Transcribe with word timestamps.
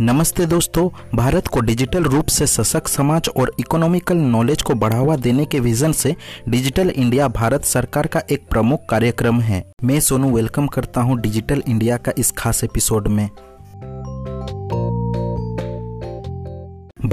नमस्ते 0.00 0.44
दोस्तों 0.46 0.88
भारत 1.16 1.46
को 1.54 1.60
डिजिटल 1.66 2.04
रूप 2.12 2.28
से 2.36 2.46
सशक्त 2.46 2.88
समाज 2.88 3.28
और 3.40 3.52
इकोनॉमिकल 3.60 4.16
नॉलेज 4.16 4.62
को 4.62 4.74
बढ़ावा 4.74 5.16
देने 5.16 5.44
के 5.52 5.60
विजन 5.60 5.92
से 5.98 6.14
डिजिटल 6.48 6.90
इंडिया 6.90 7.28
भारत 7.38 7.64
सरकार 7.64 8.06
का 8.12 8.22
एक 8.32 8.48
प्रमुख 8.50 8.84
कार्यक्रम 8.90 9.40
है 9.40 9.64
मैं 9.84 10.00
सोनू 10.08 10.30
वेलकम 10.36 10.66
करता 10.76 11.00
हूं 11.02 11.20
डिजिटल 11.20 11.62
इंडिया 11.68 11.96
का 12.08 12.12
इस 12.18 12.30
खास 12.38 12.64
एपिसोड 12.64 13.08
में 13.08 13.28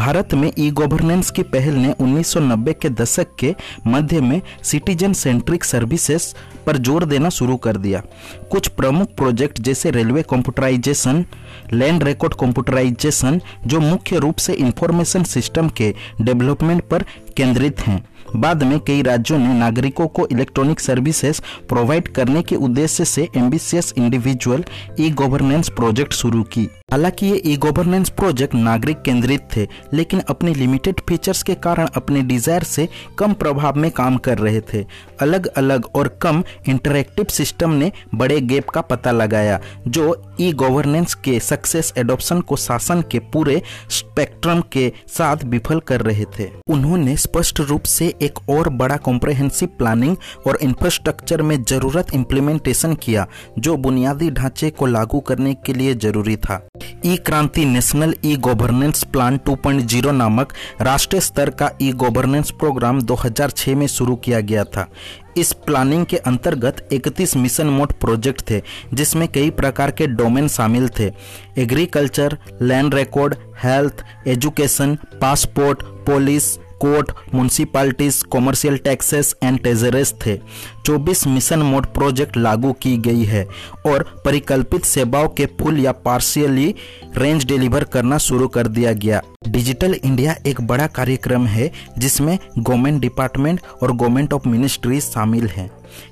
भारत 0.02 0.34
में 0.34 0.50
ई 0.60 0.70
गवर्नेंस 0.78 1.30
की 1.38 1.44
पहल 1.54 1.74
ने 1.80 1.92
1990 2.02 2.74
के 2.82 2.90
दशक 2.90 3.36
के 3.40 3.54
मध्य 3.88 4.22
में 4.30 4.42
सिटीजन 4.70 5.14
सेंट्रिक 5.20 5.64
सर्विसेज 5.64 6.26
पर 6.66 6.78
जोर 6.90 7.06
देना 7.12 7.30
शुरू 7.38 7.58
कर 7.66 7.78
दिया 7.86 8.02
कुछ 8.52 8.68
प्रमुख 8.82 9.14
प्रोजेक्ट 9.18 9.62
जैसे 9.68 9.92
railway 10.00 10.24
computerization 10.30 11.24
land 11.74 12.04
record 12.04 12.34
computerization 12.42 13.40
जो 13.74 13.80
मुख्य 13.80 14.20
रूप 14.26 14.38
से 14.48 14.54
इंफॉर्मेशन 14.68 15.24
सिस्टम 15.38 15.70
के 15.82 15.94
डेवलपमेंट 16.22 16.82
पर 16.92 17.04
केंद्रित 17.38 17.88
हैं 17.88 18.04
बाद 18.36 18.64
में 18.64 18.80
कई 18.88 19.02
राज्यों 19.04 19.38
ने 19.40 19.54
नागरिकों 19.60 20.08
को 20.08 20.26
इलेक्ट्रॉनिक 20.32 20.80
सर्विसेज 20.80 21.42
प्रोवाइड 21.70 22.08
करने 22.16 22.42
के 22.50 22.56
उद्देश्य 22.68 23.06
से 23.06 23.28
ambitious 23.38 23.94
individual 23.98 24.64
e 25.00 25.10
governance 25.22 25.70
project 25.76 26.14
शुरू 26.14 26.44
की 26.54 26.68
हालांकि 26.92 27.26
ये 27.28 27.38
ई 27.46 27.56
गवर्नेंस 27.64 28.10
प्रोजेक्ट 28.20 28.56
नागरिक 28.56 29.02
केंद्रित 29.02 29.48
थे 29.56 29.68
लेकिन 29.94 30.20
अपने 30.30 30.54
लिमिटेड 30.54 31.00
फीचर्स 31.10 31.44
के 31.44 31.56
कारण 31.66 31.88
अपने 31.98 32.22
डिजायर 32.32 32.64
से 32.64 32.88
कम 33.20 33.34
प्रभाव 33.44 33.78
में 33.80 33.90
काम 34.00 34.18
कर 34.26 34.38
रहे 34.38 34.62
थे 34.74 34.86
अलग 35.22 35.46
अलग 35.62 35.86
और 35.96 36.08
कम 36.22 36.44
इंटरेक्टिव 36.70 37.26
सिस्टम 37.32 37.74
ने 37.82 37.92
बड़े 38.22 38.40
गैप 38.52 38.70
का 38.74 38.82
पता 38.92 39.12
लगाया 39.12 39.60
जो 39.88 40.16
ई 40.42 40.52
गवर्नेंस 40.64 41.14
के 41.26 41.40
सक्सेस 41.50 41.94
एडॉप्शन 41.98 42.42
को 42.50 42.56
शासन 42.68 43.02
के 43.12 43.20
पूरे 43.34 43.62
स्पेक्ट्रम 44.00 44.62
के 44.72 44.92
साथ 45.18 45.44
विफल 45.52 45.80
कर 45.88 46.02
रहे 46.12 46.26
थे 46.40 46.50
उन्होंने 46.74 47.16
स्पष्ट 47.18 47.60
रूप 47.70 47.84
से 47.96 48.14
एक 48.24 48.40
और 48.50 48.68
बड़ा 48.82 48.96
कॉम्प्रेहेंसिव 49.06 49.70
प्लानिंग 49.78 50.16
और 50.48 50.58
इंफ्रास्ट्रक्चर 50.64 51.42
में 51.42 51.56
ज़रूरत 51.70 52.14
इम्प्लीमेंटेशन 52.14 52.94
किया 53.04 53.26
जो 53.68 53.76
बुनियादी 53.86 54.30
ढांचे 54.32 54.70
को 54.82 54.86
लागू 54.86 55.20
करने 55.30 55.54
के 55.66 55.74
लिए 55.74 55.94
जरूरी 56.06 56.36
था 56.46 56.62
ई 57.06 57.16
क्रांति 57.26 57.66
नेशनल 57.66 58.14
ई 58.26 58.36
गवर्नेंस 58.48 59.04
प्लान 59.12 59.40
2.0 59.50 60.12
नामक 60.14 60.54
राष्ट्रीय 60.82 61.22
स्तर 61.22 61.50
का 61.62 61.72
ई 61.82 61.92
गवर्नेंस 62.04 62.52
प्रोग्राम 62.60 63.02
2006 63.12 63.74
में 63.76 63.86
शुरू 63.88 64.16
किया 64.26 64.40
गया 64.52 64.64
था 64.76 64.88
इस 65.38 65.52
प्लानिंग 65.66 66.06
के 66.10 66.18
अंतर्गत 66.32 66.88
31 66.94 67.36
मिशन 67.38 67.68
मोड 67.78 67.92
प्रोजेक्ट 68.00 68.50
थे 68.50 68.62
जिसमें 69.00 69.28
कई 69.36 69.50
प्रकार 69.62 69.92
के 70.00 70.08
डोमेन 70.22 70.48
शामिल 70.58 70.90
थे 71.00 71.12
agriculture 71.64 72.38
land 72.62 72.96
record 72.96 73.36
health 73.64 74.04
education 74.36 74.96
passport 75.22 75.84
police 76.10 76.58
court 76.82 77.12
municipalities 77.34 78.22
commercial 78.32 78.78
taxes 78.86 79.34
and 79.44 79.60
treasuries 79.64 80.14
थे 80.26 80.36
24 80.90 81.26
मिशन 81.34 81.60
मोड 81.72 81.86
प्रोजेक्ट 81.94 82.38
लागू 82.38 82.72
की 82.82 82.96
गई 83.08 83.24
है 83.34 83.44
और 83.92 84.04
परिकल्पित 84.26 84.86
सेवाओं 84.94 85.28
के 85.42 85.46
फुल 85.60 85.80
या 85.80 85.92
पार्शियली 86.08 86.74
रेंज 87.18 87.46
डिलीवर 87.52 87.84
करना 87.94 88.18
शुरू 88.30 88.48
कर 88.58 88.68
दिया 88.80 88.94
गया 89.04 89.22
डिजिटल 89.48 89.94
इंडिया 90.04 90.36
एक 90.52 90.62
बड़ा 90.74 90.88
कार्यक्रम 90.98 91.46
है 91.58 91.72
जिसमें 91.98 92.38
गवर्नमेंट 92.58 93.00
डिपार्टमेंट 93.02 93.62
और 93.84 93.96
गवर्नमेंट 93.96 94.34
ऑफ 94.34 94.48
मिनिस्ट्री 94.56 95.00
शामिल 95.02 95.48
हैं 95.58 95.70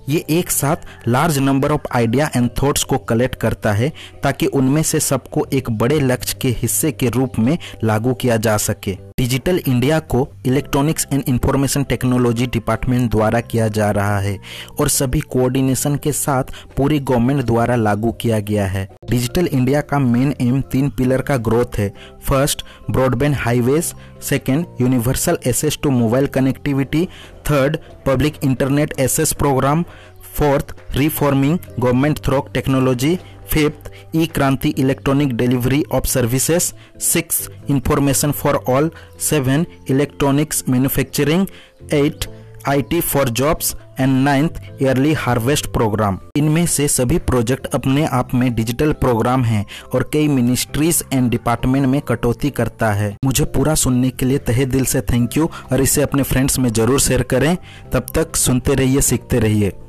ये 0.10 0.24
एक 0.40 0.50
साथ 0.52 0.86
large 1.08 1.38
number 1.40 1.72
of 1.72 1.84
idea 1.96 2.30
and 2.36 2.50
thoughts 2.62 2.84
को 2.94 2.98
कलेक्ट 3.10 3.36
करता 3.42 3.72
है 3.74 3.92
ताकि 4.24 4.46
उनमें 4.62 4.82
से 4.92 5.00
सबको 5.00 5.46
एक 5.54 5.70
बड़े 5.80 6.00
लक्ष्य 6.00 6.38
के 6.42 6.50
हिस्से 6.62 6.92
के 6.92 7.10
रूप 7.20 7.40
में 7.40 7.58
लागू 7.84 8.14
किया 8.22 8.38
जा 8.48 8.58
सके 8.68 8.98
डिजिटल 9.20 9.60
इंडिया 9.68 9.98
को 10.12 10.28
electronics 10.48 11.08
and 11.12 11.24
information 11.30 11.84
technology 11.84 12.46
department 12.54 13.10
द्वारा 13.12 13.40
किया 13.52 13.68
जा 13.78 13.90
रहा 13.98 14.20
है 14.20 14.38
और 14.80 14.90
सभी 14.90 15.20
कोऑर्डिनेशन 15.34 15.96
के 16.04 16.12
साथ 16.12 16.52
पूरी 16.78 17.00
गवर्नमेंट 17.10 17.42
द्वारा 17.46 17.76
लागू 17.76 18.12
किया 18.22 18.40
गया 18.52 18.66
है 18.68 18.88
डिजिटल 19.10 19.48
इंडिया 19.52 19.82
का 19.92 20.00
मेन 20.00 20.34
एम 20.42 20.62
तीन 20.72 20.90
पिलर 20.98 21.22
का 21.30 21.38
ग्रोथ 21.50 21.78
है 21.80 21.92
first 22.30 22.64
broadband 22.92 23.36
highways 23.40 23.94
second 24.30 24.66
universal 24.82 25.38
access 25.48 25.78
to 25.84 25.90
mobile 25.92 26.28
connectivity 26.40 27.08
Third, 27.50 27.82
public 28.06 28.38
internet 28.46 28.94
access 29.02 29.34
program. 29.34 29.84
Fourth, 30.22 30.78
reforming 30.96 31.60
government 31.80 32.20
through 32.20 32.46
technology. 32.54 33.18
Fifth, 33.48 33.90
E-Kranti 34.14 34.78
electronic 34.78 35.36
delivery 35.36 35.84
of 35.90 36.08
services. 36.08 36.74
Sixth, 37.00 37.50
information 37.68 38.34
for 38.34 38.58
all. 38.70 38.92
Seven, 39.18 39.66
electronics 39.88 40.68
manufacturing. 40.68 41.50
Eight, 41.90 42.28
IT 42.70 43.00
for 43.02 43.30
jobs 43.40 43.74
and 44.00 44.12
ninth 44.24 44.58
early 44.82 45.14
harvest 45.22 45.66
programme 45.74 46.18
इनमें 46.38 46.66
से 46.74 46.88
सभी 46.96 47.18
project 47.30 47.66
अपने 47.76 48.06
आप 48.18 48.34
में 48.34 48.54
digital 48.56 48.92
programme 49.06 49.44
हैं 49.44 49.66
और 49.96 50.10
कई 50.14 50.28
ministries 50.36 51.04
and 51.14 51.30
department 51.32 51.86
में 51.96 52.00
कटौती 52.08 52.50
करता 52.62 52.92
है 53.02 53.16
मुझे 53.26 53.46
पूरा 53.58 53.76
सुनने 53.86 54.10
के 54.20 54.26
लिए 54.26 54.38
तहे 54.52 54.66
दिल 54.78 54.86
से 54.94 55.02
थैंक 55.14 55.38
यू 55.38 55.50
और 55.72 55.82
इसे 55.82 56.02
अपने 56.02 56.24
फ्रेंड्स 56.34 56.60
में 56.66 56.72
जरूर 56.74 57.00
शेयर 57.10 57.24
करें 57.36 57.56
तब 57.94 58.06
तक 58.16 58.36
सुनते 58.46 58.76
रहिए 58.84 59.02
सीखते 59.12 59.40
रहिए 59.48 59.89